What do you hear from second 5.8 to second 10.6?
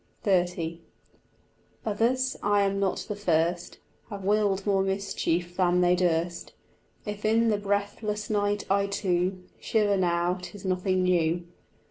they durst: If in the breathless night I too Shiver now,